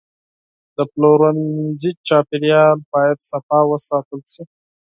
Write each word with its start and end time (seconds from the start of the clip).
د 0.75 0.77
پلورنځي 0.91 1.91
چاپیریال 2.07 2.77
باید 2.93 3.19
پاک 3.49 3.65
وساتل 3.69 4.21
شي. 4.31 4.43